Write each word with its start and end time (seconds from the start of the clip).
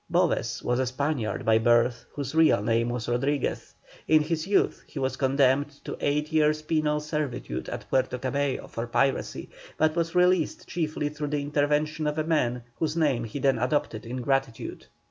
Boves 0.09 0.63
was 0.63 0.79
a 0.79 0.87
Spaniard 0.87 1.45
by 1.45 1.59
birth, 1.59 2.07
whose 2.13 2.33
real 2.33 2.63
name 2.63 2.89
was 2.89 3.07
Rodriguez. 3.07 3.75
In 4.07 4.23
his 4.23 4.47
youth 4.47 4.81
he 4.87 4.97
was 4.97 5.15
condemned 5.15 5.69
to 5.85 5.95
eight 6.01 6.31
years 6.33 6.63
penal 6.63 6.99
servitude 6.99 7.69
at 7.69 7.87
Puerto 7.87 8.17
Cabello 8.17 8.65
for 8.65 8.87
piracy, 8.87 9.51
but 9.77 9.95
was 9.95 10.15
released 10.15 10.67
chiefly 10.67 11.09
through 11.09 11.27
the 11.27 11.41
intervention 11.43 12.07
of 12.07 12.17
a 12.17 12.23
man 12.23 12.63
whose 12.77 12.97
name 12.97 13.25
he 13.25 13.37
then 13.37 13.59
adopted 13.59 14.03
in 14.07 14.21
gratitude. 14.23 14.87